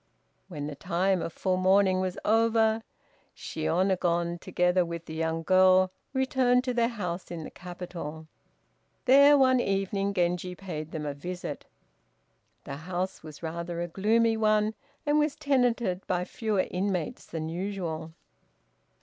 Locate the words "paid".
10.55-10.89